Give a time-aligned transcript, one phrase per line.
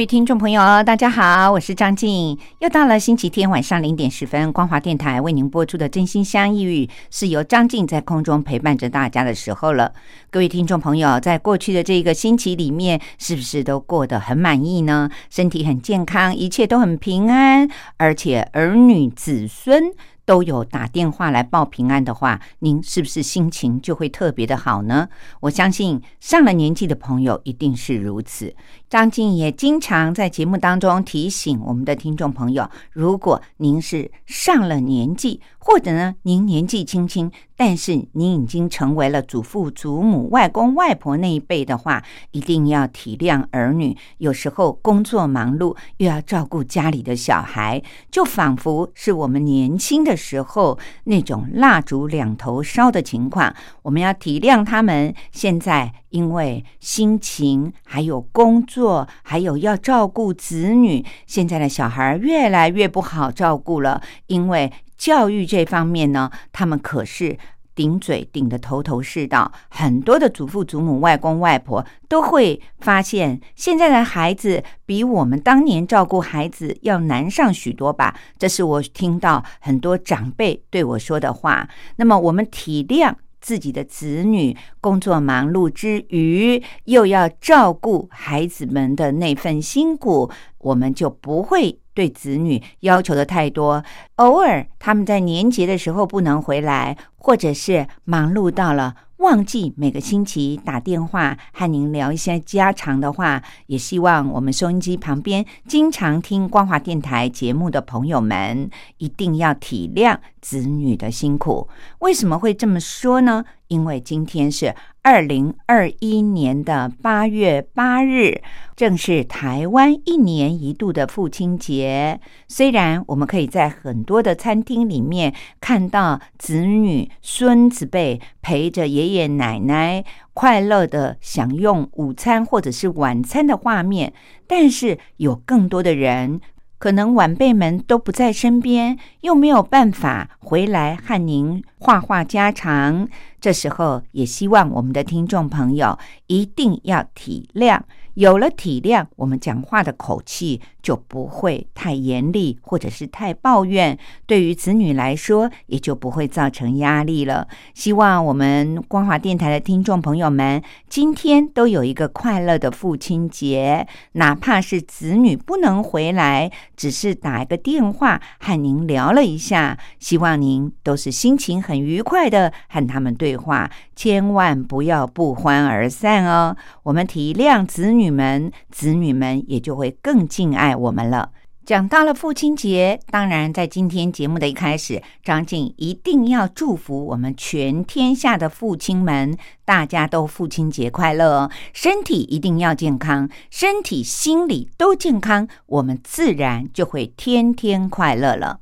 [0.00, 2.38] 各位听众朋友，大家好，我是张静。
[2.60, 9.92] 又到了星期天晚上零点十分，光华电台为您播出的《真心相遇》，是由张静在空中陪伴着大家的时候了。
[10.30, 15.10] 各位听众朋友，在过去的这个星期里面，是不是都过得很满意呢？
[15.28, 19.92] 身体很健康，一切都很平安，而且儿女子孙。
[20.30, 25.08] 都有打电话来报平安的话，您是不是心情就会特别的好呢？
[25.40, 28.54] 我相信上了年纪的朋友一定是如此。
[28.88, 43.96] 张静也经常在节目当中提醒我们的听众朋友，如果您是上了年纪，或者呢您年纪轻轻，但是您已经成为了祖父、祖母、外公、外婆那一辈的话，一定要体谅儿女。
[44.18, 53.54] 有时候工作忙碌，又要照顾家里的小孩，就仿佛是我们年轻的时候那种蜡烛两头烧的情况。
[53.82, 55.92] 我们要体谅他们现在。
[56.10, 64.02] 因为心情，还有工作，还有要照顾子女，现在的小孩越来越不好照顾了。
[64.26, 67.38] 因为教育这方面呢，他们可是
[67.74, 69.50] 顶嘴顶得头头是道。
[69.70, 78.14] 很多的祖父、祖母、外公、外婆都会发现，现在的孩子比我们当年照顾孩子要难上许多吧？
[78.38, 81.66] 这是我听到很多长辈对我说的话。
[81.96, 83.14] 那么，我们体谅。
[83.42, 93.84] 自己的子女工作忙碌之余，又要照顾孩子们的那份辛苦，我们就不会对子女要求的太多。
[94.14, 98.94] 偶尔他们在年节的时候不能回来，或者是忙碌到了。
[99.18, 111.68] 忘记每个星期打电话和您聊一些家常的话，也希望我们收音机旁边经常听光华电台节目的朋友们一定要体谅子女的辛苦。
[111.98, 113.44] 为什么会这么说呢？
[113.70, 114.74] 因为今天是。
[115.02, 118.42] 二零二一年的八月八日，
[118.76, 122.20] 正是台湾一年一度的父亲节。
[122.48, 130.04] 虽然我们可以在很多的餐厅里面看到子女、孙子辈陪着爷爷奶奶
[130.34, 134.12] 快乐的享用午餐或者是晚餐的画面，
[134.46, 136.42] 但是有更多的人。
[136.80, 143.06] 可能晚辈们都不在身边，又没有办法回来和您话话家常。
[143.38, 147.78] 这时候，也希望我们的听众朋友一定要体谅。
[148.14, 153.98] 有了体谅，我们讲话的口气就不会太严厉，或者是太抱怨。
[154.26, 157.48] 对于子女来说，也就不会造成压力了。
[157.72, 176.54] 希望我们光华电台的听众朋友们今天都有一个快乐的父亲节，哪怕是子女不能回来，只是打一个电话和您聊了一下，希望您都是心情很愉快的和他们对话，千万不要不欢而散哦。
[176.82, 178.10] 我们体谅子女。
[178.10, 181.30] 们子女们也就会更敬爱我们了。
[181.66, 191.48] 讲到了父亲节，当然在今天节目的一开始，张静一定要祝福我们全天下的父亲们，大家都父亲节快乐！
[191.72, 198.60] 身体一定要健康，身体心理都健康，我们自然就会天天快乐了。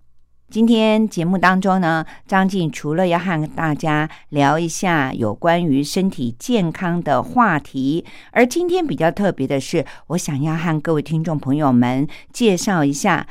[0.50, 13.26] 今天节目当中呢，张静除了要和大家聊一下有关于身体健康的话题，而今天比较特别的是，我想要和各位听众朋友们介绍一下，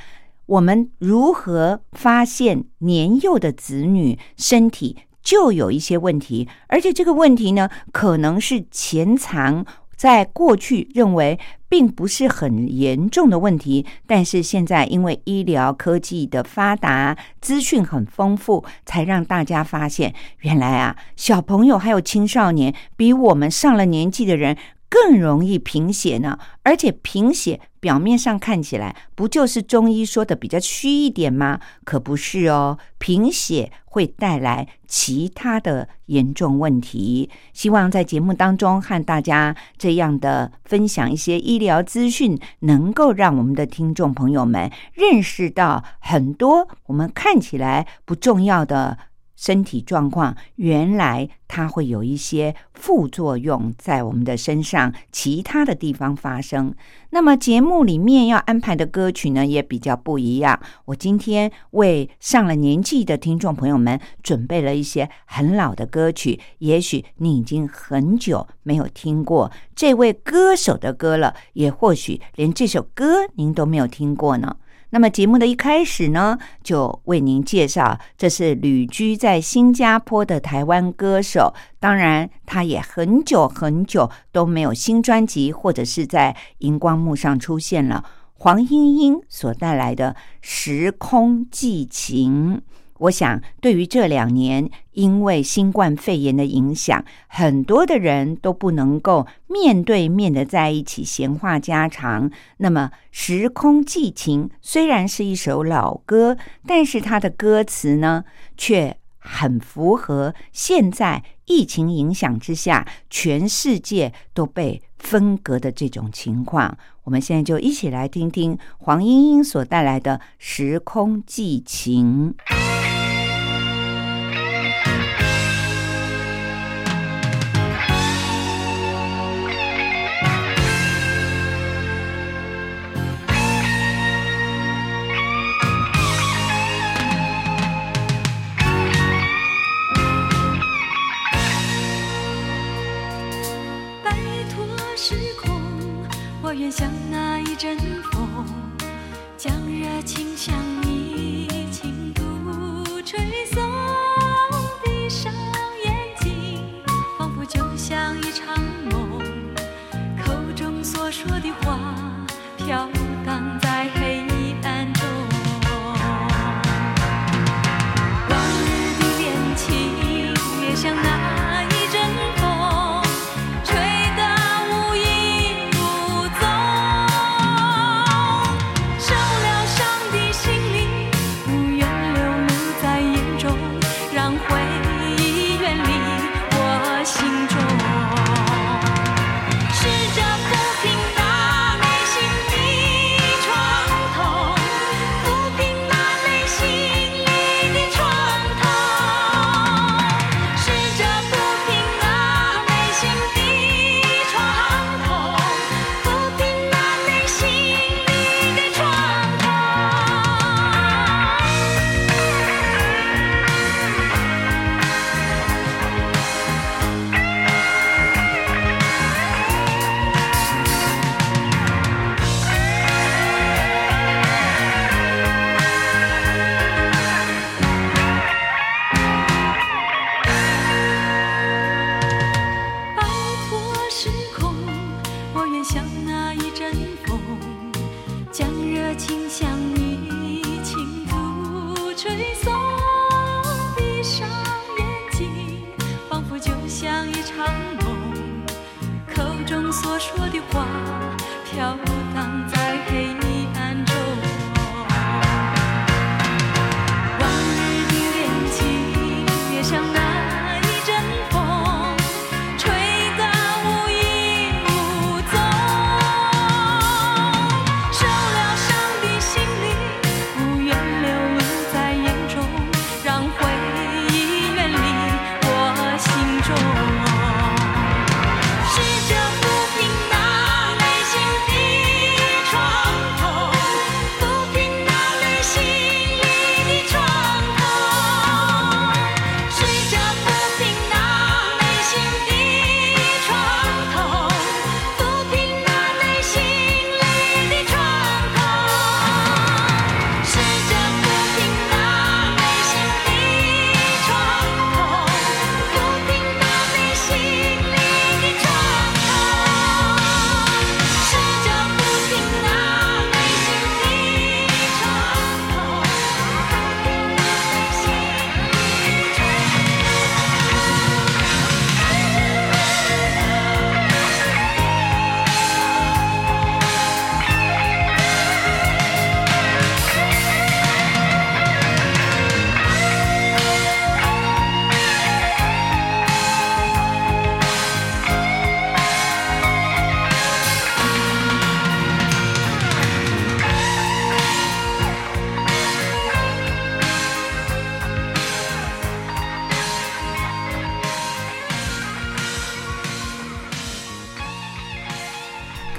[0.46, 9.66] 我们如何发现年幼的子女身体就有一些问题，而且这个问题呢，可能是潜藏
[9.96, 11.40] 在过去认为。
[11.70, 24.56] 并不是很严重的问题，但是现在因为医疗科技的发达，资讯很丰富，才让大家发现，原来啊，小朋友还有青少年比我们上了年纪的人
[24.90, 26.38] 更容易贫血呢？
[26.64, 31.60] 而且贫血表面上看起来不就是中医说的比较虚一点吗？
[31.84, 37.30] 可不是哦，贫血会带来其他的严重问题。
[37.54, 48.98] 希望在节目当中和大家这样的分享一些医疗资讯，能够让我们的听众朋友们认识到很多我们看起来不重要的。
[49.38, 56.76] 身体状况原来它会有一些副作用在我们的身上，其他的地方发生。
[57.12, 60.60] 那么节目里面要安排的歌曲呢，也比较不一样。
[60.86, 74.58] 我今天为上了年纪的听众朋友们准备了一些很老的歌曲，也许你已经很久没有听过这位歌手的歌了，也或许连这首歌您都没有听过呢。
[74.90, 81.54] 那么节目的一开始呢，就为您介绍，这是旅居在新加坡的台湾歌手。
[81.80, 88.04] 当然，他也很久很久都没有新专辑或者是在荧光幕上出现了。
[88.34, 92.58] 黄莺莺所带来的《时空寄情》。
[93.00, 102.32] 我想，对于这两年因为新冠肺炎的影响，很多的人都不能够面对面的在一起闲话家常。
[102.58, 108.24] 那么，《时空寄情》虽然是一首老歌，但是它的歌词呢，
[108.58, 116.78] 却很符合现在疫情影响之下，全世界都被分隔的这种情况。
[117.04, 122.34] 我们现在就一起来听听黄莺莺所带来的《时空寄情》。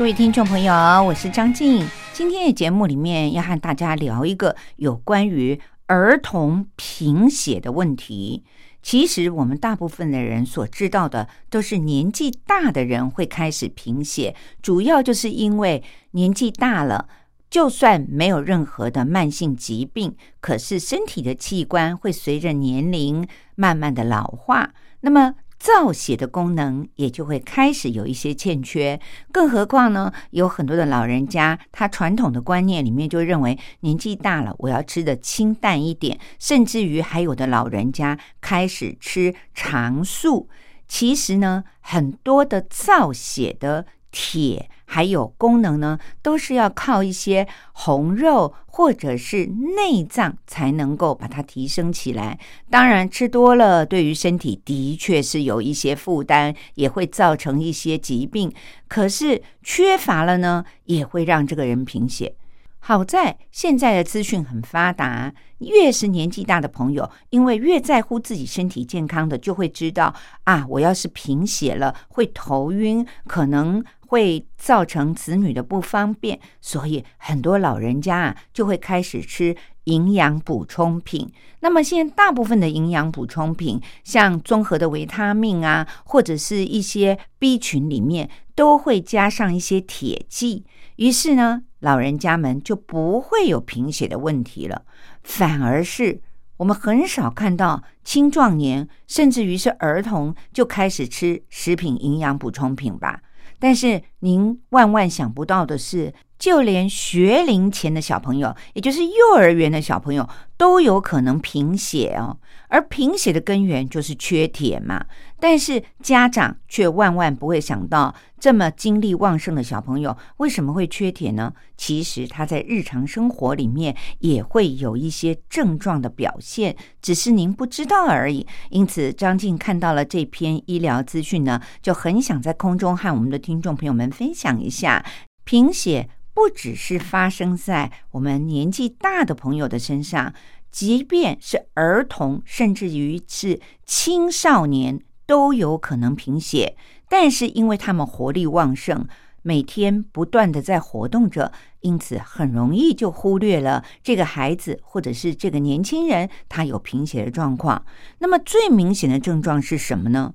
[0.08, 0.72] 各位听众朋友，
[1.04, 1.86] 我是张静。
[2.14, 8.42] 今天的节目里面要和大家聊一个有关于儿童贫血的问题。
[8.82, 17.06] 其实我们大部分的人所知道的，都是年纪大的人会开始贫血，主要就是因为年纪大了，
[17.50, 24.72] 就算没有任何的慢性疾病，可是身体的器官会随着年龄慢慢的老化，
[25.02, 25.34] 那么。
[25.58, 29.00] 造血的功能也就会开始有一些欠缺，
[29.32, 30.12] 更何况呢？
[30.30, 40.48] 有很多的老人家，他传统的观念里面就认为年纪大了，我要吃的清淡一点，甚至于还有的老人家开始吃长素。
[40.86, 43.86] 其实呢，很多的造血的。
[44.10, 49.44] 铁还有功能呢，都是要靠一些红肉或者是
[49.76, 52.38] 内脏才能够把它提升起来。
[52.70, 58.50] 当然，吃多了对于身体的确是有一些负担，也会造成一些疾病。
[58.88, 62.34] 可是缺乏了呢，也会让这个人贫血。
[62.80, 70.14] 好在现在的资讯很发达，越是年纪大的朋友，因为越在乎自己身体健康的，就会知道
[70.44, 73.84] 啊，我要是贫血了，会头晕，可能。
[74.08, 81.30] 会造成子女的不方便，所以很多老人家啊就会开始吃营养补充品。
[81.60, 90.64] 那么现在大部分的营养补充品，像综合的维他命啊，或者是一些 B 群里面都会加上一些铁剂，
[90.96, 94.84] 于是呢，老人家们就不会有贫血的问题了。
[95.22, 96.22] 反而是
[96.56, 103.20] 我们很少看到青壮年，甚至于是儿童就开始吃食品营养补充品吧。
[103.58, 112.38] 但是您万万想不到的是，就连学龄前的小朋友，也就是幼儿园的小朋友，都有可能贫血哦。
[112.68, 115.06] 而贫血的根源就是缺铁嘛。
[115.40, 121.52] 但是家长却万万不会想到，这么精力旺盛的小朋友为什么会缺铁呢？
[121.76, 128.46] 其实他在日常生活里面也会有一些症状的表现，只是您不知道而已。
[128.70, 135.04] 因此，张静看到了这篇医疗资讯呢，就很想在空中和我们的听众朋友们分享一下：
[135.44, 140.34] 贫血不只是发生在我们年纪大的朋友的身上，
[140.72, 145.00] 即便是儿童，甚至于是青少年。
[145.28, 146.74] 都有可能贫血，
[147.06, 149.06] 但是因为他们活力旺盛，
[149.42, 157.84] 每天不断的在活动着，因此很容易就忽略了这个孩子或者是这个年轻人他有贫血的状况。
[158.20, 160.32] 那么最明显的症状是什么呢？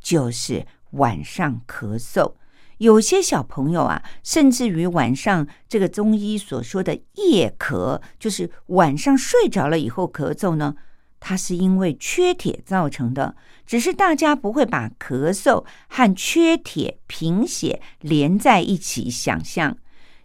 [0.00, 2.34] 就是晚上咳嗽。
[2.78, 10.76] 有些小朋友啊，甚至于晚上这个中医所说的夜咳，就是晚上睡着了以后咳嗽呢。
[11.28, 13.34] 它是因为缺铁造成的，
[13.66, 19.76] 只是大家不会把咳嗽和缺铁、贫血连在一起想象。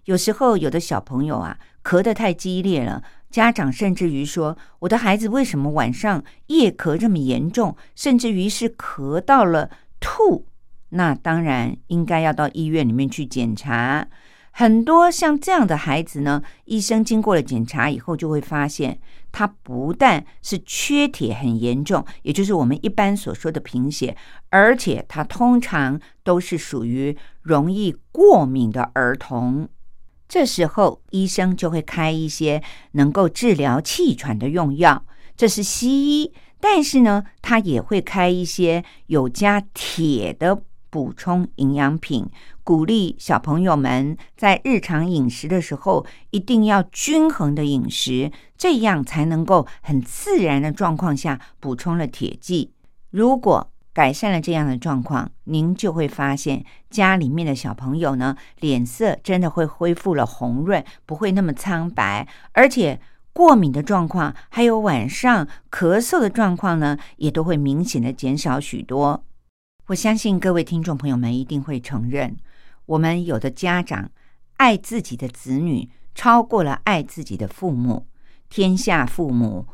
[0.05, 7.75] 有时候有的小朋友啊，咳得太激烈了，家长甚至于说：“我的孩子为什么晚上夜咳这么严重？
[7.96, 10.46] 甚至于是咳到了吐。”
[10.93, 14.08] 那当然应该要到医院里面去检查。
[14.53, 19.00] 很多像这样的孩子呢，医生经过了检查以后，就会发现
[19.32, 24.16] 他不但是缺铁很严重，也就是我们一般所说的贫血，
[24.50, 29.68] 而且他通常都是属于容易过敏的儿童。
[30.28, 32.62] 这时候，医生就会开一些
[32.92, 36.34] 能够治疗气喘的用药，这是西医。
[36.60, 40.64] 但是呢，他也会开一些有加铁的。
[40.92, 42.28] 补充营养品，
[42.63, 52.74] 鼓励小朋友们在日常饮食的时候一定要均衡的饮食，这样才能够很自然的状况下补充了铁剂。
[53.10, 63.01] 如果改善了这样的状况，您就会发现家里面的小朋友呢，脸色真的会恢复了红润，不会那么苍白，而且
[63.34, 69.25] 过敏的状况，还有晚上咳嗽的状况呢，也都会明显的减少许多。
[69.88, 72.38] 我相信各位听众朋友们一定会承认，
[72.86, 74.12] 我们有的家长
[74.58, 78.08] 爱自己的子女超过了爱自己的父母。
[78.50, 79.66] 天下父母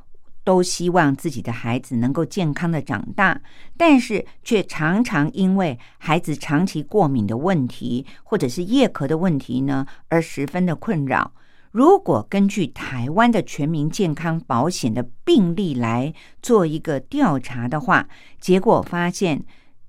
[0.43, 3.41] 都希望自己的孩子能够健康的长大，
[3.75, 11.33] 但是却常常因为孩子长期过敏的问题，或者是夜咳的问题呢，而十分的困扰。
[11.71, 18.07] 如果根据台湾的全民健康保险的病例来做一个调查的话，
[18.39, 19.43] 结果发现。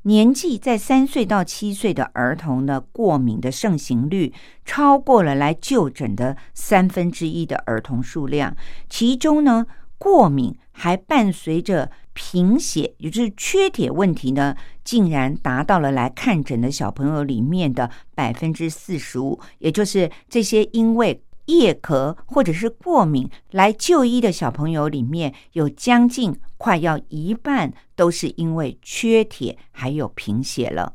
[0.08, 4.32] 年纪在三岁到七岁的儿童的过敏的盛行率
[4.64, 8.56] 超过了来就诊的三分之一的儿童数量，
[8.88, 9.66] 其中呢，
[9.98, 30.94] 过敏还伴随着贫血，也就是缺铁问题呢，竟然达到了来看诊的小朋友里面的百分之四十五，也就是这些因为夜咳或者是过敏来就医的小朋友里面，有将近快要一半都是因为缺铁还有贫血了。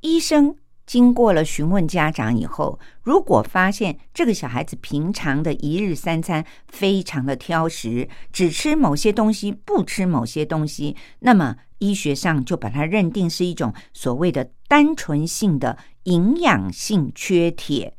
[0.00, 0.56] 医生。
[0.88, 17.94] 经过了询问家长以后，如果发现这个小孩子平常的一日三餐非常的挑食，只吃某些东西，不吃某些东西，那么医学上就把它认定是一种所谓的单纯性的营养性缺铁。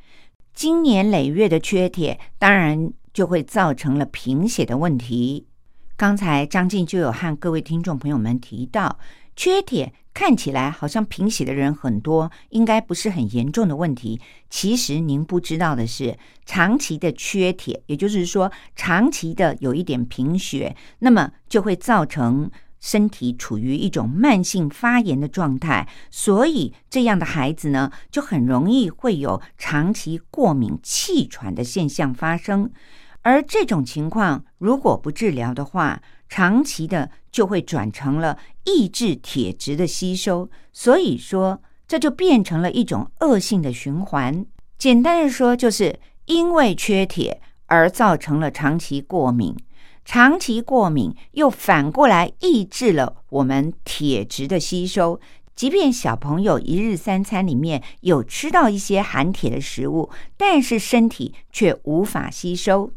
[0.59, 5.47] 经年累月的缺铁，当然就会造成了贫血的问题。
[5.95, 8.99] 刚才张静就有和各位听众朋友们提到，
[9.37, 9.93] 缺铁。
[10.11, 14.19] 看起来好像贫血的人很多，应该不是很严重的问题。
[14.49, 25.87] 其实您不知道的是，长期的缺铁，也就是说长期的有一点贫血，那么就会造成身体处于一种慢性发炎的状态。
[26.09, 32.71] 所以这样的孩子呢，就很容易会有长期过敏、气喘的现象发生。
[33.21, 44.45] 而这种情况如果不治疗的话，长期的就会转成了抑制铁质的吸收，所以说这就变成了一种恶性的循环。
[44.77, 49.53] 简单的说，就是因为缺铁而造成了长期过敏，
[50.11, 55.19] 长期过敏又反过来抑制了我们铁质的吸收。
[55.55, 62.91] 即便小朋友一日三餐里面有吃到一些含铁的食物，但是身体却无法吸收。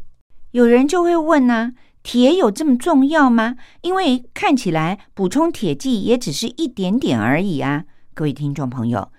[0.53, 1.73] 有人就会问呢？
[2.01, 3.57] 铁有这么重要吗？
[3.81, 7.85] 因为看起来补充铁剂也只是一点点而已啊！
[8.15, 9.11] 各位听众朋友，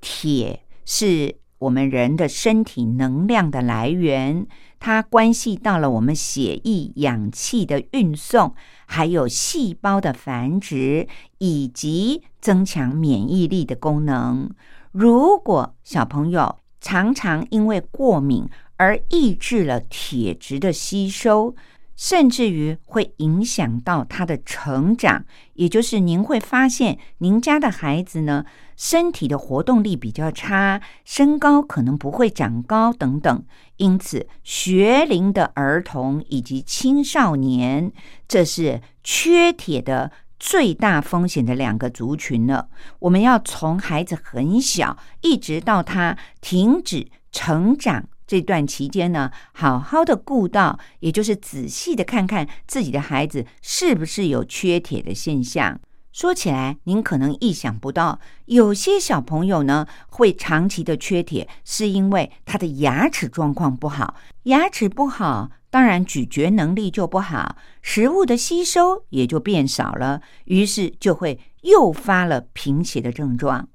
[0.00, 4.46] 铁是我们人的身体能量的来源，
[4.80, 8.54] 它关系到了我们血液氧气的运送，
[8.86, 11.06] 还有细胞的繁殖
[11.38, 14.50] 以及增强免疫力的功能。
[14.90, 21.54] 如果小朋友常常因为过敏而抑制了铁质的吸收，
[21.94, 28.46] 甚至于会影响到他的成长，也就是您会发现您家的孩子呢，
[28.80, 33.44] 身体的活动力比较差，身高可能不会长高等等。
[33.76, 37.92] 因此，学龄的儿童以及青少年，
[38.26, 42.70] 这是缺铁的最大风险的两个族群了。
[43.00, 48.08] 我们要从孩子很小，一直到他停止成长。
[48.26, 55.78] 这段期间呢，好好的顾到，也就是仔细的看看自己的孩子是不是有缺铁的现象。
[56.12, 64.16] 说起来，您可能意想不到，有些小朋友呢会长期的缺铁，是因为他的牙齿状况不好。
[64.44, 73.68] 牙齿不好，当然咀嚼能力就不好，食物的吸收也就变少了，于是就会诱发了贫血的症状。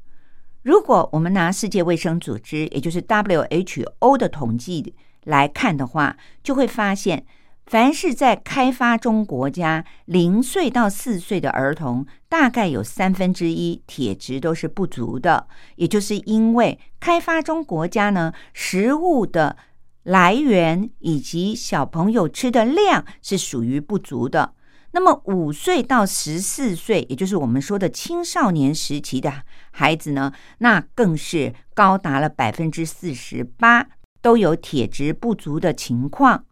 [0.61, 4.93] 如果我们拿世界卫生组织，也就是 WHO 的统计
[5.23, 7.25] 来看的话，就会发现，
[7.65, 15.47] 凡是在开发中国家零岁到四岁的儿童，大概有三分之一铁质都是不足的。
[15.75, 19.57] 也就是因为开发中国家呢，食物的
[20.03, 24.53] 来源以及小朋友吃的量是属于不足的。
[24.91, 33.87] 那么五岁到十四岁，也就是我们说的青少年时期的孩子呢，那更是高达了百分之四十八
[34.21, 36.45] 都有铁质不足的情况。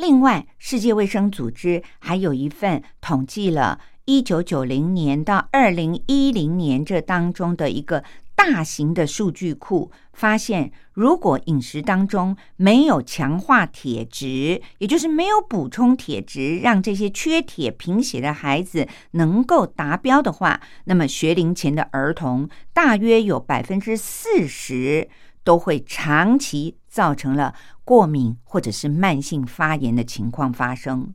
[0.00, 8.02] 另外，世界卫生组织还有一份统计了一九九零年到二零一零年这当中的一个。
[8.34, 25.10] 大型的数据库发现，如果饮食当中没有强化铁质，也就是没有补充铁质，让这些缺铁贫血的孩子能够达标的话，那么学龄前的儿童大约有百分之四十
[25.44, 27.54] 都会长期造成了
[27.90, 31.12] 过敏或者是慢性发炎的情况发生。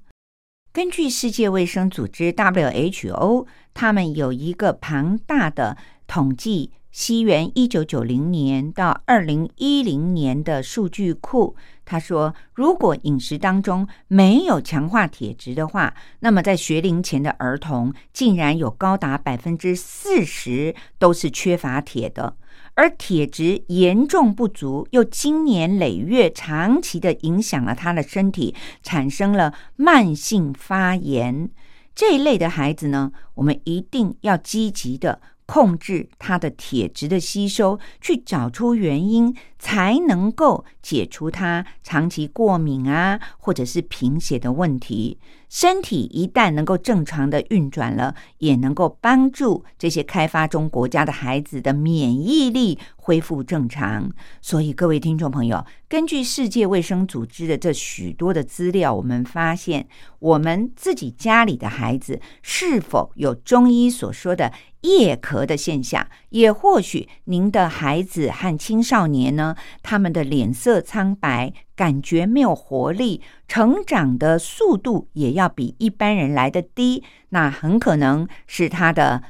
[0.73, 6.73] 根据世界卫生组织 WHO，他们有一个庞大的统计。
[6.91, 22.37] 西元一九九零年到二零一零年的数据库，他说，如果饮食当中没有强化铁质的话，那么在学龄前的儿童竟然有高达百分之四十都是缺乏铁的，
[22.75, 31.49] 而铁质严重不足，又经年累月长期的影响了他的身体，产生了慢性发炎。
[31.95, 35.21] 这一类的孩子呢，我们一定要积极的。
[35.45, 45.19] 控制他的铁质的吸收，去找出原因，才能够解除他长期过敏啊，或者是贫血的问题。
[45.47, 54.11] 身体一旦能够正常的运转了，也能够帮助这些开发中国家的孩子的免疫力恢复正常。
[54.41, 59.87] 所以，各位听众朋友，根据世界卫生组织的这许多的资料，我们发现，
[60.19, 64.51] 我们自己家里的孩子是否有中医所说的
[64.85, 71.53] 夜咳的现象，也或许您的孩子和青少年呢，他们的脸色苍白。
[71.75, 79.23] 感觉没有活力，成长的速度也要比一般人来的低，那很可能是他的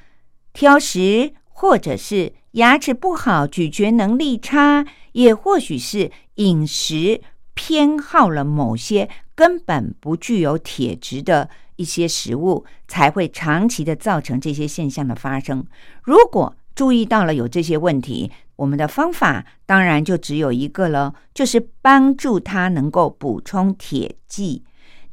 [0.54, 7.20] 挑食，或者是牙齿不好、咀嚼能力差，也或许是饮食
[7.56, 15.66] 偏好了某些根本不具有铁质的一些食物，才会长期的造成这些现象的发生。
[16.04, 24.64] 如果注意到了有这些问题，我们的方法当然就只有一个了，就是帮助他能够补充铁剂。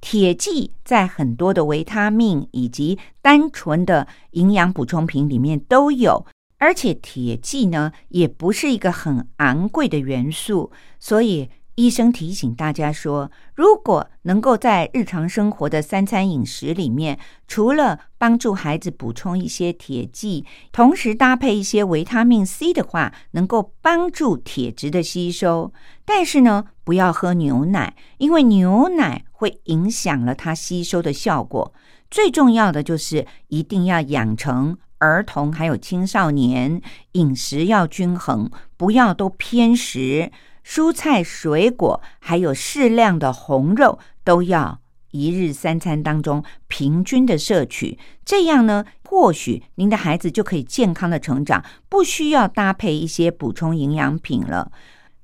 [0.00, 6.26] 铁剂在很多的维他命以及单纯的营养补充品里面都有，
[6.58, 11.48] 而且铁剂呢也不是一个很昂贵的元素，所以。
[11.76, 25.72] 医生提醒大家说，如果能够在日常生活的三餐饮食里面，除了帮助孩子补充一些铁剂，同时搭配一些维他命 C 的话，能够帮助铁质的吸收。
[26.04, 31.72] 但是呢，不要喝牛奶，因为牛奶会影响了它吸收的效果。
[32.10, 36.82] 最重要的就是一定要养成儿童还有青少年
[37.12, 40.30] 饮食要均衡，不要都偏食。
[40.64, 47.98] 蔬菜、水果，还有适量的红肉，都要一日三餐当中平均的摄取。
[48.24, 54.72] 这样呢，或许您的孩子就可以健康的成长，不需要搭配一些补充营养品了。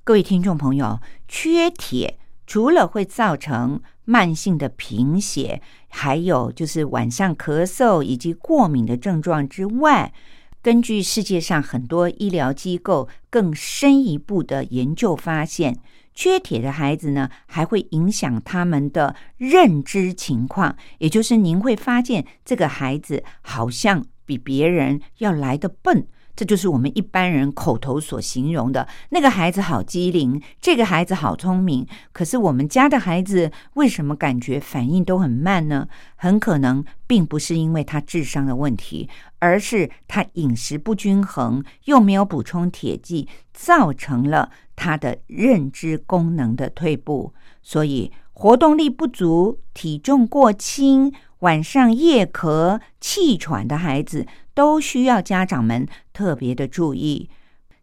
[0.05, 10.13] 各位听众朋友，缺铁除了会造成慢性的贫血，还有就是晚上咳嗽以及过敏的症状之外。
[10.61, 15.79] 根据世界上很多医疗机构更深一步的研究发现，
[16.15, 20.77] 缺铁的孩子呢，还会影响他们的认知情况。
[20.99, 26.09] 也就是您会发现，这个孩子好像比别人要来的笨。
[26.39, 31.85] 这就是我们一般人口头所形容的那个孩子好机灵，这个孩子好聪明。
[32.13, 35.89] 可是我们家的孩子为什么感觉反应都很慢呢？
[36.15, 39.09] 很可能并不是因为他智商的问题，
[39.41, 47.35] 而是他饮食不均衡，又没有补充铁剂，造成了他的认知功能的退步。
[47.65, 54.25] 所以活动力不足、体重过轻、晚上夜咳、气喘的孩子。
[54.59, 57.31] 都需要家长们特别的注意。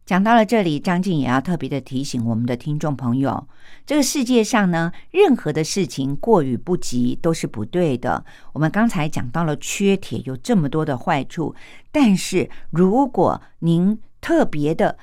[0.05, 3.47] 讲到了这里，张静也要特别的提醒我们的听众朋友：
[3.85, 8.25] 这个世界上呢，任何的事情过与不及都是不对的。
[8.51, 11.55] 我们刚才讲到了缺铁有这么多的坏处，
[11.93, 14.97] 但是如果您特别的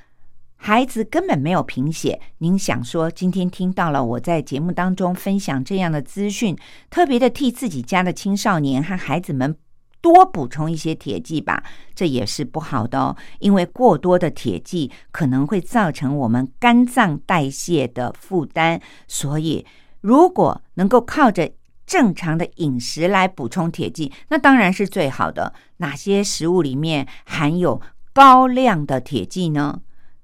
[0.56, 6.54] 孩子根本没有贫血，您想说今天听到了我在节目当中分享这样的资讯，
[6.90, 9.56] 特别的替自己家的青少年和孩子们。
[10.02, 11.62] 多补充一些铁剂吧，
[11.94, 13.16] 这也是不好的哦。
[13.38, 19.64] 因为过多的铁剂可能会造成我们肝脏代谢的负担，所以
[20.00, 21.50] 如果能够靠着
[21.86, 25.54] 正常的饮食来补充铁剂，那当然是最好的。
[25.76, 27.80] 哪些食物里面含有
[28.12, 29.80] 高量的铁剂呢？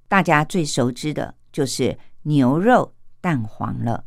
[0.08, 4.04] 大家最熟知的就是牛肉、蛋黄了。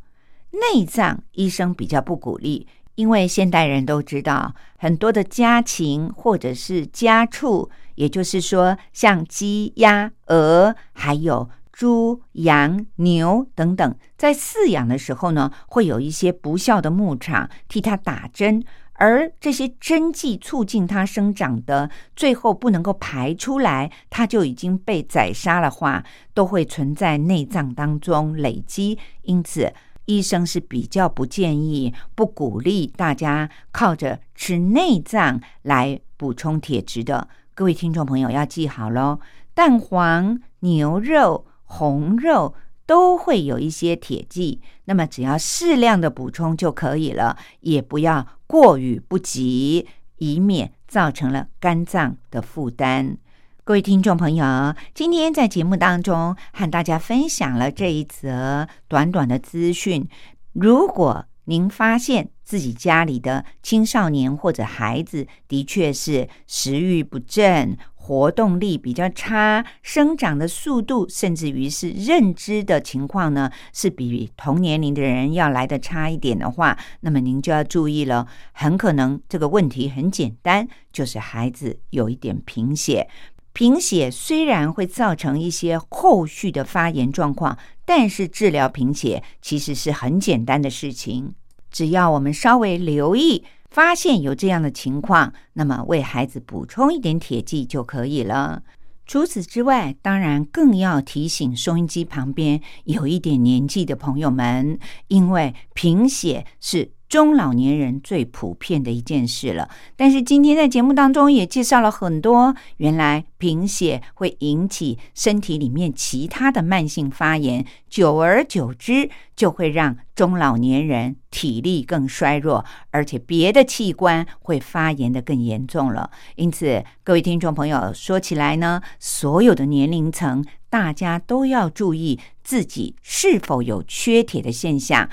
[0.51, 2.67] 内脏医生比较不鼓励。
[3.01, 26.03] 因为现代人都知道，很多的家禽或者是家畜，也就是说像鸡、鸭、鹅，还有猪、羊、牛等等，在饲养的时候呢，会有一些不孝的牧场替它打针，而这些针剂促进它生长的，最后不能够排出来，它就已经被宰杀了话，
[26.35, 29.73] 都会存在内脏当中累积，因此。
[30.11, 37.29] 医生是比较不建议、不鼓励大家靠着吃内脏来补充铁质的。
[37.55, 39.21] 各位听众朋友要记好喽，
[39.53, 42.53] 蛋黄、牛肉、红肉
[42.85, 53.17] 都会有一些铁剂，那么只要适量的补充就可以了，也不要过于不及，以免造成了肝脏的负担。
[53.63, 60.09] 各位听众朋友，今天在节目当中和大家分享了这一则短短的资讯。
[60.53, 83.07] 如果您发现自己家里的青少年或者孩子的确是食欲不振，活动力比较差，生长的速度，甚至于是认知的情况呢，是比同年龄的人要来的差一点的话，那么您就要注意了，很可能这个问题很简单，就是孩子有一点贫血。
[83.53, 91.33] 贫血虽然会造成一些后续的发炎状况，但是治疗贫血其实是很简单的事情，
[91.69, 93.43] 只要我们稍微留意。
[93.69, 98.63] 发现有这样的情况，那么为孩子补充一点铁剂就可以了。
[99.05, 106.91] 除此之外，当然更要提醒收音机旁边有一点年纪的朋友们，因为贫血是。
[107.11, 126.09] 中老年人最普遍的一件事了，但是今天在节目当中也介绍了很多，原来贫血会引起身体里面其他的慢性发炎，久而久之就会让中老年人体力更衰弱，而且别的器官会发炎的更严重了。
[126.37, 135.09] 因此，各位听众朋友说起来呢，所有的年龄层大家都要注意自己是否有缺铁的现象。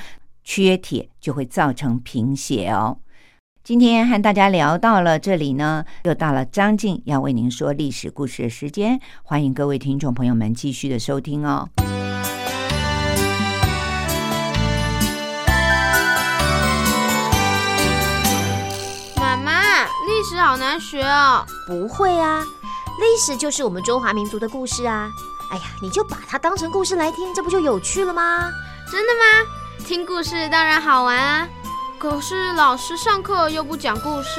[0.50, 3.00] 缺铁就会造成贫血哦。
[3.62, 11.68] 今天和大家聊到了这里呢，又到了张静要为您说历史故事的时间，欢迎各位听众朋友们继续的收听哦。
[19.16, 21.44] 妈妈，历史好难学哦。
[21.66, 22.42] 不会啊，
[22.98, 25.10] 历史就是我们中华民族的故事啊。
[25.50, 28.50] 哎呀，你就把它当成故事来听，这不就有趣了吗？
[28.90, 29.57] 真的吗？
[29.88, 31.48] 听故事当然好玩啊，
[31.98, 34.38] 可是老师上课又不讲故事。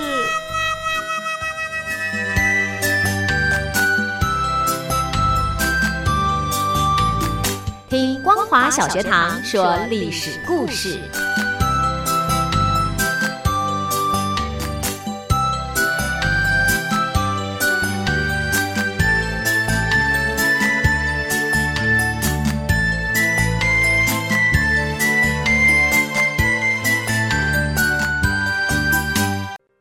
[7.90, 11.02] 听光华小学堂说历史故事。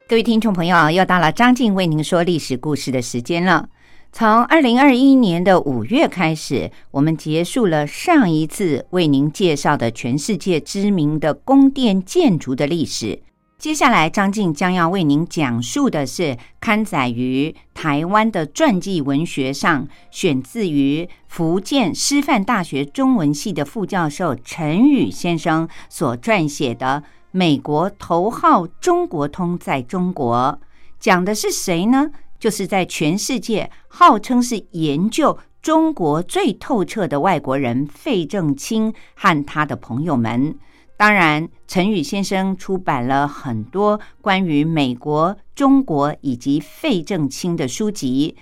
[0.08, 3.68] 各位听众朋友，又到了张静为您说历史故事的时间了。
[4.10, 13.20] 从二零二一年的五月开始，我们结束了上一次为您介绍的全世界知名的宫殿建筑的历史。
[13.58, 27.02] 接下来，张静将要为您讲述的是刊载于台湾的传记文学上，选自于福建师范大学中文系的副教授陈宇先生所撰写的。
[27.30, 30.60] 美国头号中国通在中国
[30.98, 32.10] 讲的是谁呢？
[32.38, 40.56] 就是在全世界号称是研究中国最透彻的外国人费正清和他的朋友们。
[40.96, 48.36] 当然，陈宇先生出版了很多关于美国、中国以及费正清的书籍，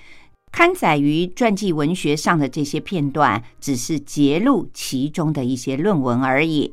[0.52, 6.72] 刊载于传记文学上的这些片段，只是揭露其中的一些论文而已。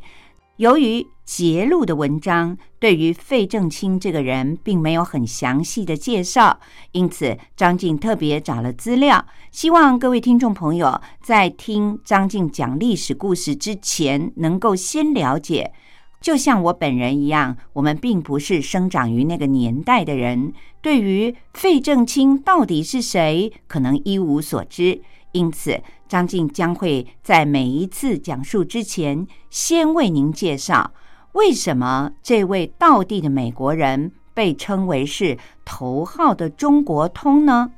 [0.63, 6.58] 由于揭露的文章对于费正清这个人并没有很详细的介绍，
[6.93, 15.73] 因此张静特别找了资料，希望各位听众朋友在听张静讲历史故事之前，能够先了解。
[16.21, 25.02] 就像我本人一样，我们并不是生长于那个年代的人，对于费正清到底是谁，可能一无所知。
[25.33, 30.93] 因此，张静将会在每一次讲述之前，先为您介绍
[31.33, 37.71] 为什么这位道地的美国人被称为是头号的中国通呢？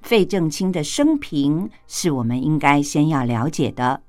[0.00, 4.02] 费正清的生平是我们应该先要了解的。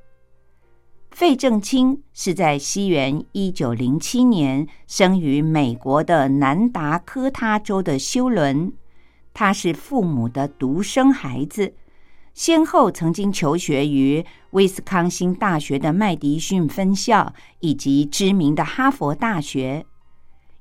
[1.11, 8.73] 费正清是在西元一九零七年生于美国的南达科他州的休伦，
[9.33, 11.73] 他是父母的独生孩子。
[12.35, 19.85] 先后曾经求学于威斯康星大学的麦迪逊分校以及知名的哈佛大学。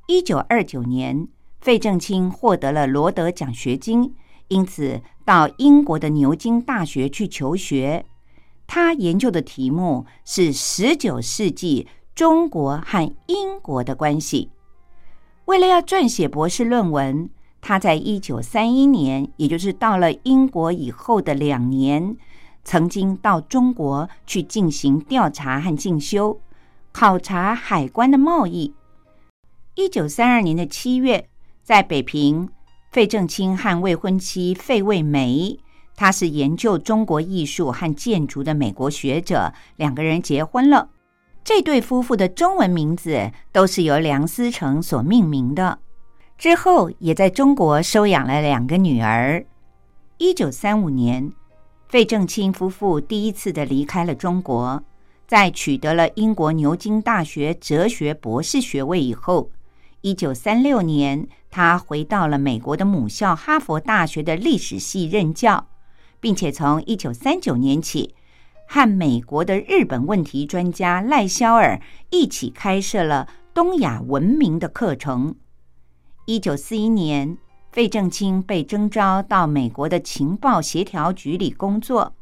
[0.07, 1.27] 一九二九年，
[1.61, 4.15] 费正清获得了罗德奖学金，
[4.47, 8.07] 因此到英国的牛津大学去求学。
[8.69, 14.53] 他研究的题目是十九世纪中国和英国的关系。
[15.47, 17.29] 为了要撰写博士论文。
[17.67, 22.15] 他在一九三一年，也就是到了英国以后的两年，
[22.63, 26.39] 曾经到中国去进行调查和进修，
[26.93, 28.75] 考察海关的贸易。
[29.77, 31.27] 一九三二年的七月，
[31.63, 32.51] 在北平，
[32.93, 35.59] 费正清和未婚妻费慰梅，
[35.97, 40.91] 他是研究中国艺术和建筑的美国学者，两个人结婚了。
[41.43, 45.79] 这对夫妇的中文名字都是由梁思成所命名的。
[46.45, 49.47] 之后，也在中国收养了两个女儿。
[50.19, 51.33] 一九三五年，
[51.89, 54.85] 费正清夫妇第一次的离开了中国，
[55.27, 59.51] 在取得了英国牛津大学哲学博士学位以后，
[60.03, 65.69] 一九三六年，他回到了美国的母校哈佛大学的历史系任教，
[66.21, 68.15] 并且从一九三九年起，
[68.69, 71.81] 和美国的日本问题专家赖肖尔
[72.11, 75.37] 一起开设了东亚文明的课程。
[76.27, 77.37] 一九四一年。
[77.73, 82.15] 费正清被征召到美国的情报协调局里工作。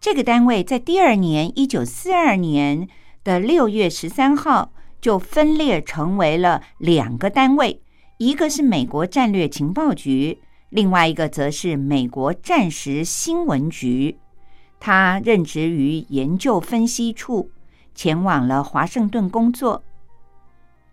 [0.00, 2.86] 这个单位在第二年，一九四二年
[3.24, 7.82] 的六月十三号就分裂成为了两个单位，
[8.18, 14.16] 一个是美国战略情报局，另外一个则是美国战时新闻局。
[14.78, 17.50] 他任职于研究分析处，
[17.96, 19.82] 前往了华盛顿工作。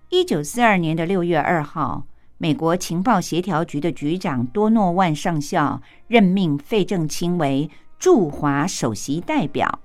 [0.10, 2.08] 一九四二年的六月二号。
[2.42, 9.80] 美国情报协调局的局长多诺万上校任命费正清为驻华首席代表。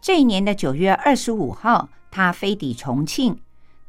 [0.00, 3.36] 这一年的九月二十五号，他飞抵重庆，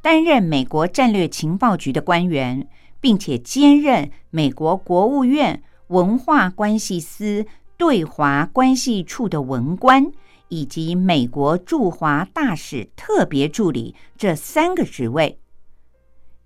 [0.01, 2.67] 担任美国战略情报局的官员，
[2.99, 7.45] 并且兼任美国国务院文化关系司
[7.77, 10.11] 对华关系处的文官，
[10.47, 15.37] 以及美国驻华大使特别助理这三个职位。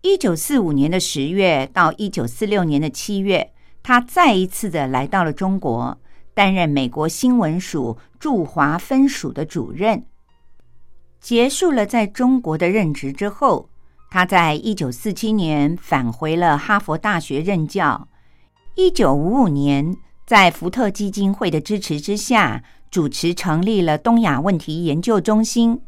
[0.05, 5.97] 一九四五年的十月到一九四六年的七月，他再一次的来到了中国，
[6.35, 10.05] 担任美国新闻署驻华分署的主任。
[11.19, 13.67] 结束了在中国的任职之后，
[14.11, 18.07] 他在一九四七年返回了哈佛大学任教。
[18.75, 25.81] 一九五五年，在福特基金会的支持之下，主持成立了东亚问题研究中心。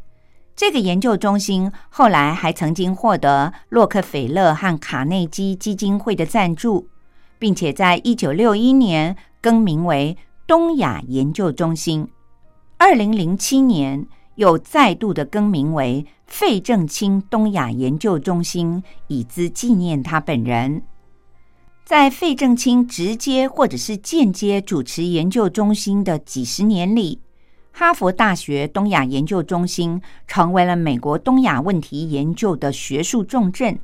[0.58, 6.90] 这个研究中心后来还曾经获得洛克菲勒和卡内基基金会的赞助，
[7.38, 10.18] 并且在一九六一年更名为
[10.48, 12.08] 东亚研究中心。
[12.80, 20.82] 二零零七年又再度的更名为费正清东亚研究中心，以资纪念他本人。
[21.86, 27.22] 在费正清直接或者是间接主持研究中心的几十年里。
[27.80, 33.78] 哈佛大学东亚研究中心成为了美国东亚问题研究的学术重镇，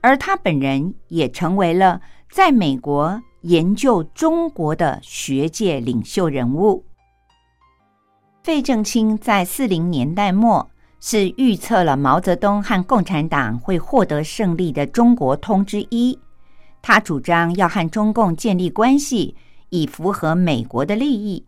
[0.00, 2.00] 而他本人也成为了
[2.30, 6.84] 在美国研究中国的学界领袖人物。
[8.44, 16.16] 费正清在四零年代末是预测了毛泽东和共产党会获得胜利的中国通之一，
[16.80, 19.34] 他主张要和中共建立关系，
[19.70, 21.44] 以符合美国的利益。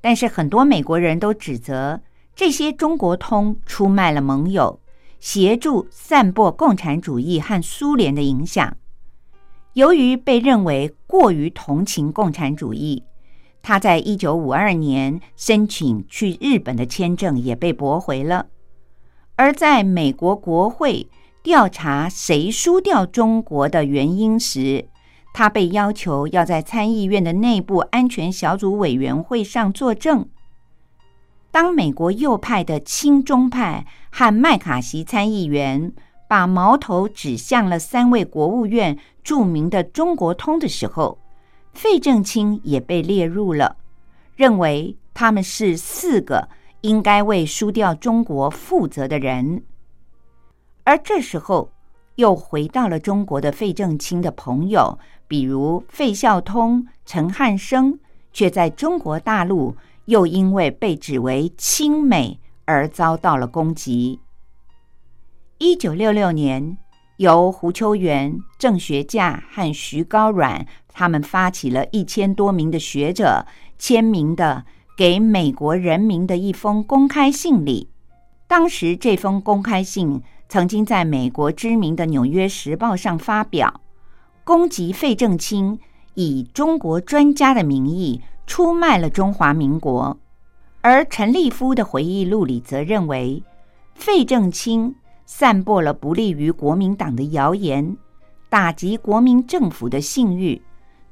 [0.00, 2.00] 但是很多美国人都指责
[2.34, 4.80] 这些中国通出卖了盟友，
[5.18, 8.76] 协助散播共产主义和苏联的影响。
[9.74, 13.04] 由于被认为过于同情共产主义，
[13.62, 18.46] 他在一九五二年申请去日本的签证也被驳回了。
[19.36, 21.08] 而在美国国会
[21.42, 24.88] 调查谁输掉中国的原因时，
[25.32, 30.28] 他被要求要在参议院的内部安全小组委员会上作证。
[31.50, 35.92] 当美国右派的亲中派和麦卡锡参议员
[36.28, 41.18] 把矛头指向了三位国务院著名的中国通的时候，
[41.72, 43.76] 费正清也被列入了，
[44.36, 46.48] 认为他们是四个
[46.82, 49.64] 应该为输掉中国负责的人。
[50.84, 51.72] 而这时候，
[52.14, 54.98] 又回到了中国的费正清的朋友。
[55.30, 58.00] 比如费孝通、陈汉生，
[58.32, 64.18] 却在中国大陆又因为被指为亲美而遭到了攻击。
[65.58, 66.76] 一九六六年，
[67.18, 73.46] 由胡秋原、郑学稼和徐高阮他们发起了一千多名的学者
[73.78, 74.64] 签名的
[74.96, 77.88] 给美国人民的一封公开信里。
[78.48, 83.80] 当时这封公开信曾经在美国知名的《纽约时报》上发表。
[84.50, 85.78] 攻击费正清
[86.14, 90.18] 以中国专家的名义出卖了中华民国，
[90.80, 93.40] 而陈立夫的回忆录里则认为，
[93.94, 94.92] 费正清
[95.24, 97.96] 散播了不利于国民党的谣言，
[98.48, 100.60] 打击国民政府的信誉，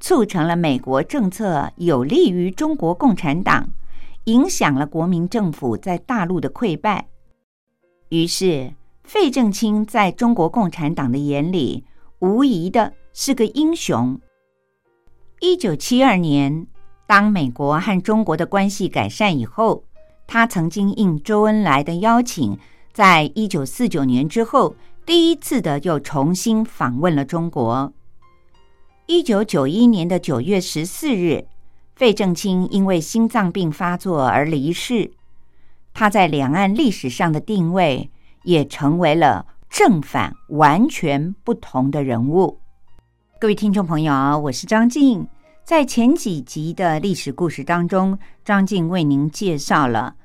[0.01, 3.69] 促成了美国政策有利于中国共产党，
[4.25, 7.07] 影响了国民政府在大陆的溃败。
[8.09, 8.73] 于是，
[9.05, 11.85] 费正清在中国共产党的眼里，
[12.19, 12.95] 无疑的。
[13.13, 14.19] 是个英雄。
[15.39, 16.67] 一九七二年，
[17.07, 19.83] 当美国和中国的关系改善以后，
[20.27, 22.57] 他曾经应周恩来的邀请，
[22.93, 27.93] 在一九四九年之后，第一次的又重新访问了中国。
[29.07, 31.47] 一九九一年的九月十四日，
[31.95, 35.11] 费正清因为心脏病发作而离世。
[35.93, 38.11] 他在两岸历史上的定位
[38.43, 42.58] 也成为了正反完全不同的人物。
[43.41, 45.25] 各位听众朋友，我是张静。
[45.63, 50.15] 在前几集的历史故事当中，张静为您介绍了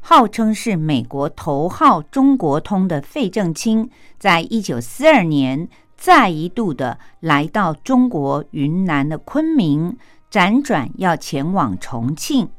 [0.00, 3.88] 号称是美国头号中国通的费正清，
[4.18, 5.66] 在一九四二年
[5.96, 9.96] 再一度的来到中国云南的昆明，
[10.30, 12.50] 辗转要前往重庆。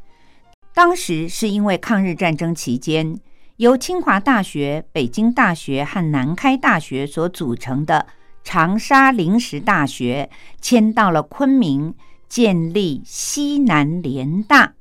[0.74, 3.16] 当时是因为抗日战争期间，
[3.58, 8.08] 由清华大学、北京大学和南开大学所组成的
[8.44, 10.30] 长沙临时大学
[10.60, 11.94] 迁到了昆明，
[12.28, 14.74] 建立西南联大。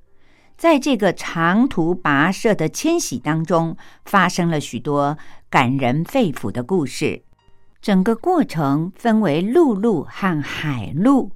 [0.56, 5.16] 在这个长途跋涉的迁徙当中，发生了许多
[5.48, 7.22] 感人肺腑的故事。
[7.80, 11.30] 整个过程分为陆路和海路。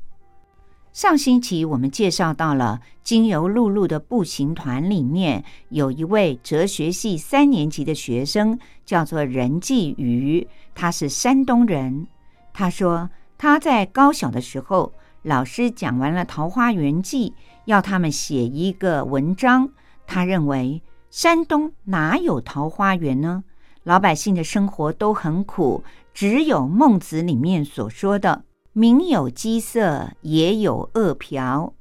[0.92, 12.06] 上星期我们介绍到了经由露露的步行团里面，有一位哲学系三年级的学生，叫做任继瑜，他是山东人。
[12.52, 17.30] 他说他在高小的时候，老师讲完了《桃花源记》，
[17.64, 19.70] 要他们写一个文章。
[20.06, 23.44] 他认为山东哪有桃花源呢？
[23.84, 25.82] 老百姓的生活都很苦，
[26.12, 28.44] 只有孟子里面所说的。
[28.74, 31.72] 民有饥色，也有饿殍。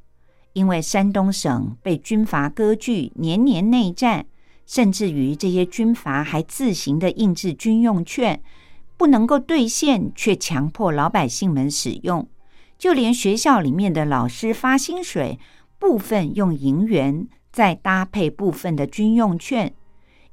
[0.53, 4.25] 因为山东省被军阀割据，年年内战，
[4.65, 8.41] 甚至于这些军阀还自行的印制军用券，
[8.97, 12.27] 不能够兑现，却强迫老百姓们使用。
[12.77, 15.39] 就连学校里面的老师发薪水，
[15.79, 19.73] 部分用银元，再搭配部分的军用券，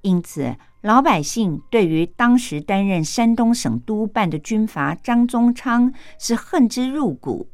[0.08, 0.56] 因此。
[0.80, 7.48] 老百姓对于当时担任山东省督办的军阀张宗昌是恨之入骨。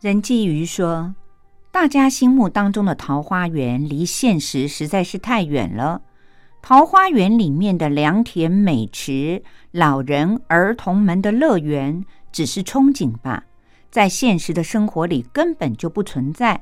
[0.00, 1.16] 任继瑜说
[1.72, 6.00] ：“大家心目当中的桃花源离现实实在是太远了。
[6.62, 9.42] 桃花源里面的良田美池、
[9.72, 13.42] 老人儿童们的乐园，只是憧憬吧，
[13.90, 16.60] 在现实的生活里根本就不存在。”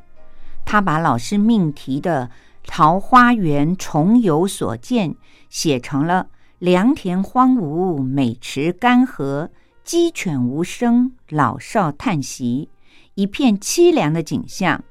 [0.64, 2.30] 他把老师命题的。
[2.66, 5.14] 桃花源重游所见，
[5.48, 9.48] 写成了良田荒芜，美池干涸，
[9.82, 12.68] 鸡犬无声，老少叹息，
[13.14, 14.84] 一片凄凉的景象。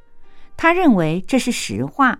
[0.57, 2.19] 他认为这是实话，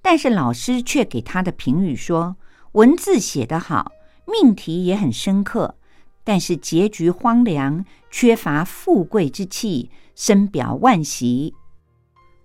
[0.00, 2.36] 但是老师却给他的评语说：
[2.72, 3.90] 文字写得好，
[4.26, 5.74] 命题也很深刻，
[6.22, 11.54] 但是结局荒凉，缺乏富贵之气，深表惋惜。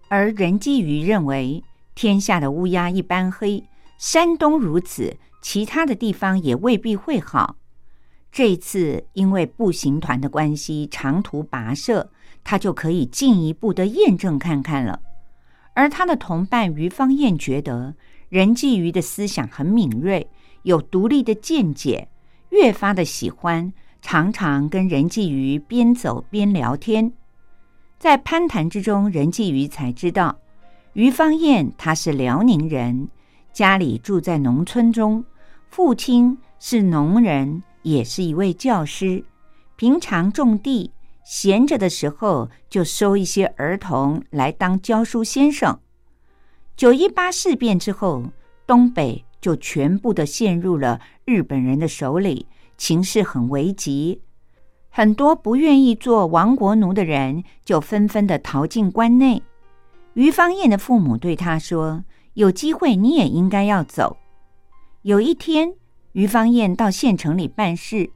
[0.08, 1.64] 而任继瑜认为。
[1.96, 3.64] 天下的乌鸦一般黑，
[3.98, 7.56] 山东如此，其他的地方也未必会好。
[8.32, 12.12] 这次因为步行团的关系，长途跋涉，
[12.44, 15.00] 他就可以进一步的验证看看了。
[15.74, 17.96] 而他的同伴于方燕觉得
[18.28, 20.30] 任继瑜的思想很敏锐，
[20.64, 22.10] 有独立的见解，
[22.50, 23.72] 越发的喜欢，
[24.02, 27.14] 常常跟任继瑜边走边聊天。
[27.98, 30.38] 在攀谈之中，任继瑜才知道。
[30.96, 33.10] 于芳燕，她是辽宁人，
[33.52, 35.26] 家里住在农村中，
[35.68, 39.26] 父亲是农人，也是一位教师。
[39.76, 40.92] 平常种地，
[41.26, 45.78] 闲着的时候就收一些儿童来当教书先生。
[46.78, 48.24] 九一八事变之后，
[48.66, 54.22] 东北就全部的陷入了日本人的手里，情势很危急，
[54.90, 59.44] 很多不愿意做亡国奴的人就纷纷的逃进关内。
[60.16, 62.04] 于方燕的父母对他说
[62.36, 64.18] ：“有机会你也应该要走。”
[65.04, 65.74] 有一天，
[66.14, 68.10] 于方燕到县城里办事，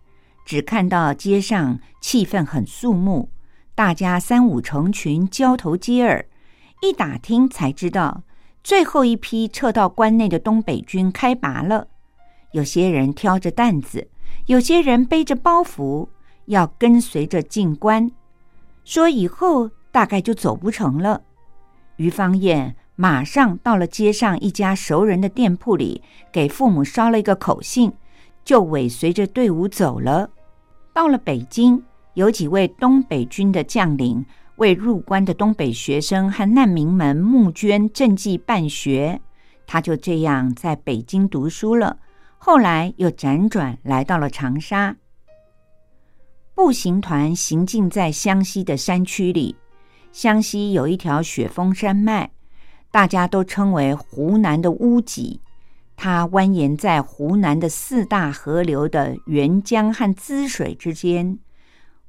[0.45, 3.29] 只看到街上气氛很肃穆，
[3.75, 6.25] 大家三五成群，交头接耳。
[6.81, 8.23] 一打听才知道，
[8.63, 11.87] 最后一批撤到关内的东北军开拔了。
[12.53, 14.07] 有些人挑着担子，
[14.45, 16.07] 有些人背着包袱，
[16.45, 18.09] 要跟随着进关，
[18.85, 21.21] 说以后大概就走不成了。
[21.99, 27.91] 于芳燕马上到了街上一家熟人的店铺里，给父母捎了一个口信，
[28.45, 30.29] 就尾随着队伍走了。
[30.93, 31.83] 到了北京，
[32.13, 34.25] 有几位东北军的将领
[34.55, 39.19] 为入关的东北学生和难民们募捐赈济办学，
[39.67, 41.97] 他就这样在北京读书了。
[42.37, 44.95] 后来又辗转来到了长沙。
[46.55, 49.53] 步行团行进在湘西的山区里。
[50.11, 52.31] 湘西有一条雪峰山脉，
[52.91, 55.41] 大家都称为湖南的屋脊。
[55.95, 61.37] 它蜿蜒在湖南的四大河流的沅江和滋水之间。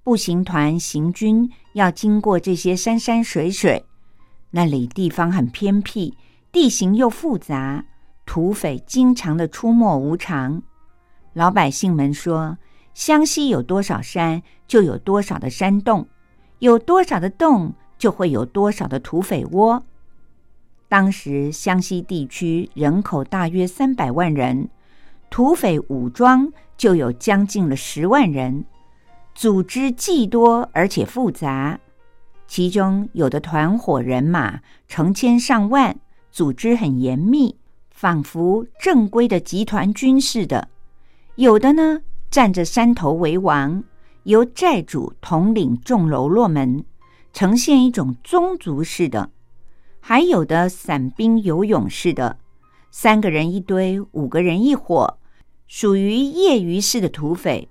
[0.03, 3.85] 步行团行军要经过这些山山水水，
[4.53, 6.15] 那里地方很偏僻，
[6.51, 7.85] 地形又复杂，
[8.25, 10.63] 土匪经常的出没无常。
[11.35, 12.57] 老百姓们说，
[12.95, 16.09] 湘西有多少山，就有多少的山洞，
[16.61, 19.85] 有多少的洞，就会有多少的土匪窝。
[20.89, 24.71] 当时湘西地区人口大约三百万人，
[25.29, 28.65] 土匪武装就有将近了十万人，
[29.35, 31.79] 组织既多而且复杂。
[32.49, 35.97] 其中有的团伙人马成千上万，
[36.33, 37.57] 组织很严密，
[37.91, 40.69] 仿佛正规的集团军似的；
[41.37, 43.85] 有的呢，占着山头为王，
[44.25, 46.85] 由寨主统领众喽啰们，
[47.33, 49.31] 呈现一种宗族式的；
[50.01, 52.39] 还有的散兵游勇式的，
[52.91, 55.19] 三个人一堆，五个人一伙，
[55.67, 57.69] 属于业余式的土匪。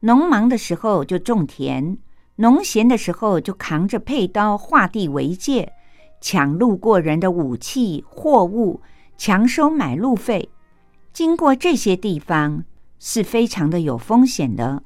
[0.00, 1.98] 农忙的时候就种田。
[2.38, 5.72] 农闲的时候，就扛着佩刀画地为界，
[6.20, 8.82] 抢路过人的武器货物，
[9.16, 10.50] 强收买路费。
[11.14, 12.64] 经过这些地方
[12.98, 14.82] 是非常的有风险的。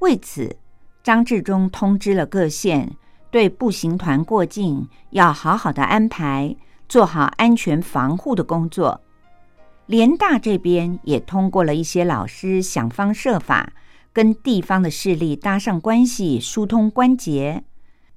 [0.00, 0.56] 为此，
[1.04, 2.96] 张治中通知了各县，
[3.32, 6.54] 对步行团过境要好好的安排，
[6.88, 9.00] 做好安全防护的工作。
[9.86, 13.72] 联大这边也通过了一些老师，想方设法。
[14.14, 17.64] 跟地方的势力搭上关系，疏通关节，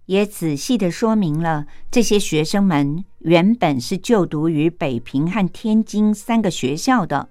[0.07, 7.29] 也仔细的说明了这些学生们原本是就读于北平和天津三个学校的。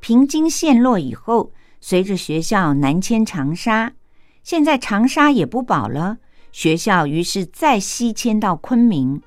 [0.00, 1.52] 平津陷落以后，
[1.82, 3.92] 随着学校南迁长沙，
[4.42, 6.16] 现在长沙也不保了，
[6.52, 9.20] 学校于是再西迁到昆明。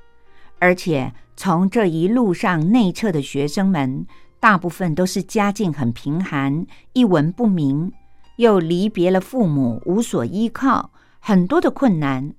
[0.60, 4.06] 而且从这一路上内撤的学生们，
[4.40, 7.92] 大部分都是家境很贫寒，一文不名。
[8.38, 12.34] 又离别了父母，无所依靠，很多的困难。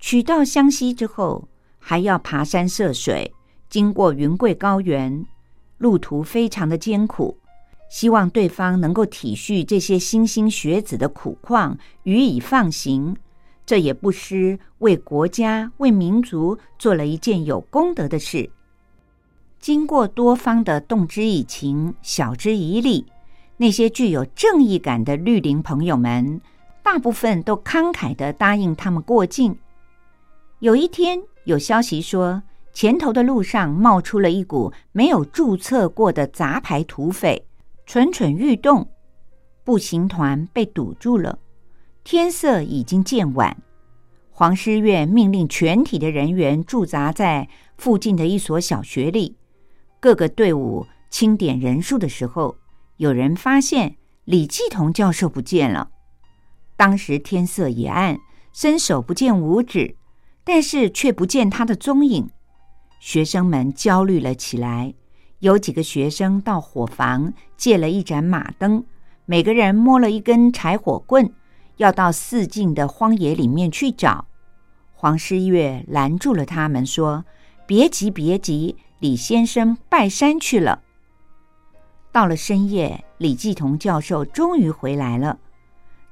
[0.00, 1.48] 取到湘西之后，
[1.78, 3.32] 还要爬山涉水，
[3.68, 5.24] 经过云贵高原，
[5.78, 7.38] 路途非常的艰苦。
[7.88, 13.16] 希望对方能够体恤这些莘莘学子的苦况，予以放行。
[13.70, 18.50] 这也不失为国家、为民族做了一件有功德的事。
[19.60, 23.06] 经过多方的动之以情，晓之以理。
[23.56, 26.40] 那些具有正义感的绿林朋友们，
[26.82, 29.56] 大部分都慷慨的答应他们过境。
[30.58, 32.42] 有一天，有消息说，
[32.72, 37.46] 前头的路上冒出了一股没有注册过的杂牌土匪，
[37.86, 38.90] 蠢蠢欲动，
[39.62, 41.38] 步行团被堵住了。
[42.02, 43.56] 天色已经渐晚，
[44.30, 49.36] 黄师院命令全体的人员驻扎在附近的一所小学里，
[50.00, 52.56] 各个队伍清点人数的时候。
[52.96, 55.90] 有人发现李继同教授不见了。
[56.76, 58.18] 当时天色已暗，
[58.52, 59.96] 伸手不见五指，
[60.44, 62.28] 但是却不见他的踪影。
[62.98, 64.94] 学生们焦虑了起来。
[65.38, 68.84] 有几个学生到伙房借了一盏马灯，
[69.24, 71.32] 每个人摸了一根柴火棍，
[71.80, 74.26] 要到四近的荒野里面去找。
[74.92, 77.24] 黄诗月拦住了他们，说
[77.66, 80.82] ：“别急，别急，李先生拜山去了。”
[82.12, 85.38] 到了深夜，李继同教授终于回来了。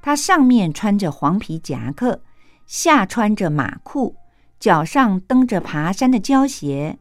[0.01, 2.19] 他上面穿着黄皮夹克，
[2.65, 4.15] 下穿着马裤，
[4.59, 6.97] 脚上蹬着爬山的胶鞋。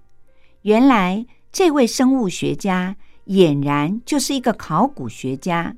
[0.60, 2.96] 原来，这位生物学家
[3.28, 5.74] 俨然就是一个考古学家。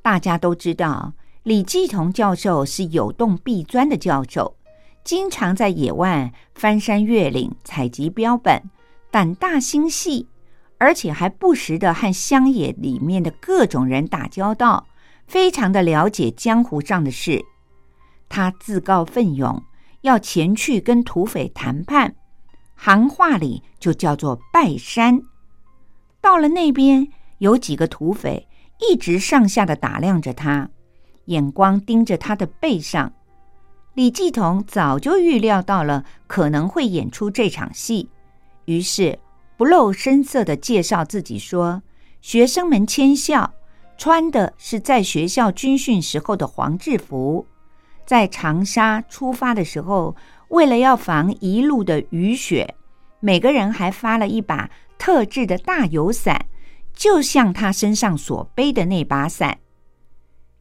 [0.00, 1.14] 大家都知道，
[1.44, 4.56] 李继同教授是有洞必钻的教授，
[5.02, 8.62] 经常在野外翻山越岭采集标本，
[9.10, 10.28] 胆大心细。
[10.78, 14.86] 而且还不时的和乡野里面的各种人打交道，
[15.28, 17.44] 非常的了解江湖上的事。
[18.28, 19.62] 他自告奋勇
[20.00, 22.16] 要前去跟土匪谈判，
[22.74, 25.20] 行话里就叫做拜山。
[26.20, 27.06] 到了那边，
[27.38, 28.48] 有几个土匪
[28.80, 30.68] 一直上下的打量着他，
[31.26, 33.12] 眼光盯着他的背上。
[33.94, 38.08] 李继同早就预料到了可能会演出这场戏，
[38.64, 39.18] 于是。
[39.54, 41.82] 不露声色的介绍自己说
[42.20, 43.52] ：“学生们签校，
[43.96, 47.46] 穿的是在学校军训时候的黄制服。
[48.04, 50.16] 在长沙出发的时候，
[50.48, 52.74] 为了要防一路的雨雪，
[53.20, 54.68] 每个人还发了一把
[54.98, 56.46] 特制的大油伞，
[56.92, 59.58] 就像他身上所背的那把伞。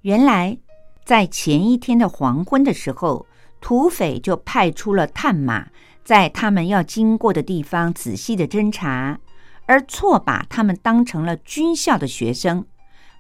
[0.02, 0.58] 原来，
[1.06, 3.26] 在前一天的黄昏的时候，
[3.60, 5.68] 土匪就派出了探马。”
[6.04, 9.20] 在他们要经过的地方仔细的侦查，
[9.68, 12.66] 而错把他们当成了军校的学生，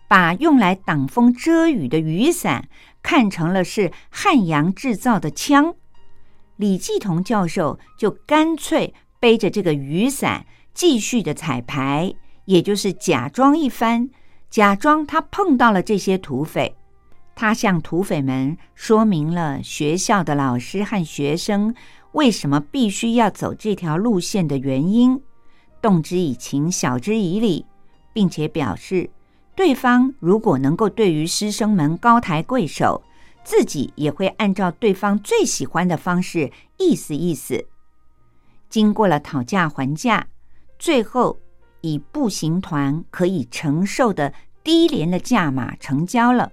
[0.07, 2.67] 把用来挡风遮雨的雨伞
[3.03, 5.75] 看成了是汉阳制造的枪。
[6.57, 12.15] 李继同教授就干脆背着这个雨伞继续的彩排，
[12.45, 14.09] 也就是假装一番，
[14.51, 16.75] 假装他碰到了这些土匪。
[17.33, 21.73] 他向土匪们说明了学校的老师和学生
[22.11, 25.19] 为什么必须要走这条路线的原因，
[25.81, 27.65] 动之以情，晓之以理，
[28.11, 29.09] 并且表示，
[29.55, 33.01] 对方如果能够对于师生们高抬贵手，
[33.45, 37.65] 自己也会按照对方最喜欢的方式意思意思。
[38.69, 40.27] 经过了讨价还价，
[40.77, 41.39] 最后
[41.81, 46.51] 以步行团可以承受的低廉的价码成交了。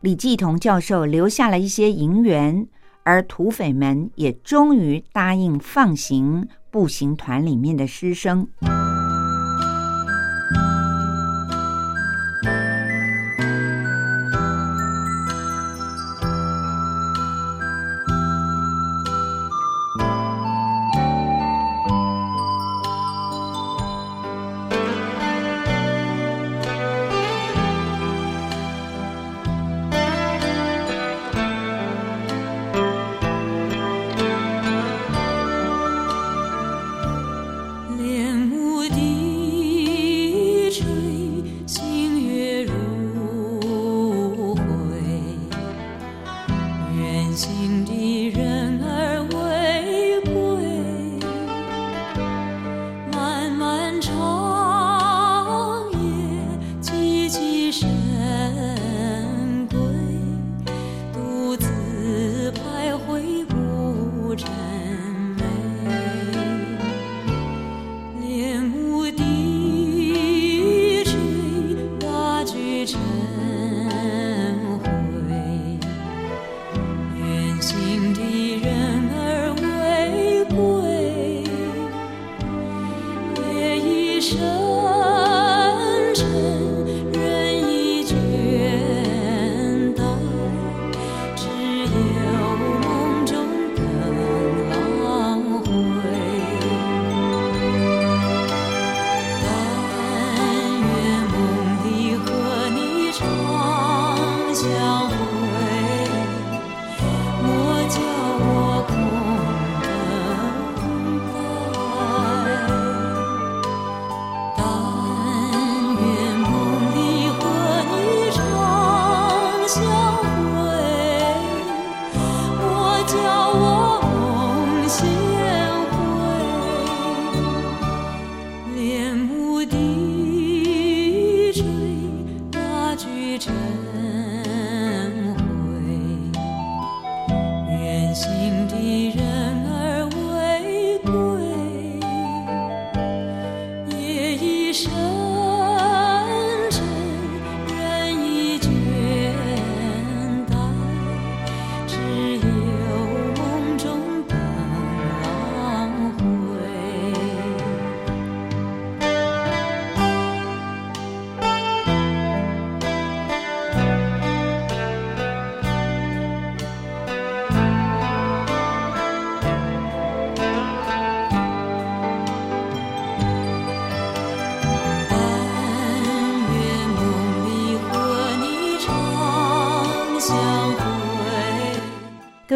[0.00, 2.66] 李继同教授留下了一些银元，
[3.02, 8.48] 而土匪们也终于答应放行步行团里面的师生。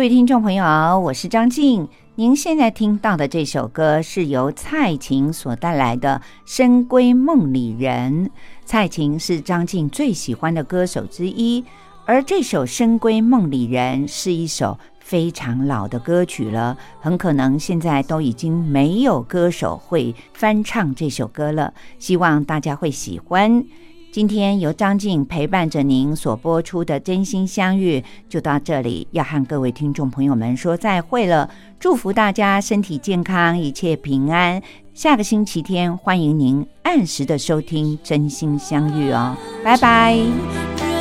[0.02, 0.64] 各位听众朋友，
[0.98, 1.88] 我是张静。
[2.16, 8.26] 您现在听到的这首歌是由蔡琴所带来的《深闺梦里人》。
[8.64, 11.64] 蔡琴是张静最喜欢的歌手之一，
[12.04, 21.72] 而这首《深闺梦里人》是一首非常老的歌曲了，很可能现在都已经没有歌手会翻唱这首歌了。
[22.00, 23.64] 希望大家会喜欢。
[24.12, 27.98] 今天由张静陪伴着您所播出的《真心相遇》
[28.28, 31.48] 就到这里，要和各位听众朋友们说再会了。
[31.80, 34.60] 祝福大家身体健康，一切平安。
[34.92, 39.34] 下个星期天，欢迎您按时的收听《真心相遇》哦，
[39.64, 40.91] 拜拜。